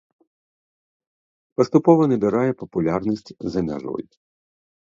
[1.61, 4.05] Паступова набірае папулярнасць за мяжой.